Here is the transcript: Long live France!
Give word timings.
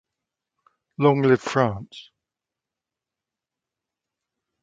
Long 0.97 1.21
live 1.21 1.39
France! 1.43 2.09